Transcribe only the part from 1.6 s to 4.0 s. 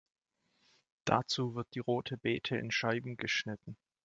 die Rote Bete in Scheiben geschnitten.